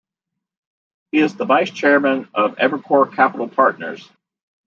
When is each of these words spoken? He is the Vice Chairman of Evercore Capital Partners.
He 1.11 1.19
is 1.19 1.35
the 1.35 1.45
Vice 1.45 1.69
Chairman 1.69 2.27
of 2.33 2.55
Evercore 2.55 3.15
Capital 3.15 3.47
Partners. 3.47 4.09